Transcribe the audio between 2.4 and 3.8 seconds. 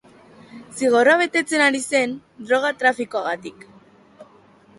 droga trafikoagatik.